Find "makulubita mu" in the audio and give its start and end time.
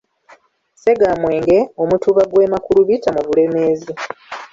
2.51-3.21